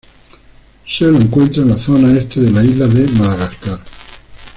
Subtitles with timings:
[0.87, 3.79] Se lo encuentra en la zona este de la isla de Madagascar.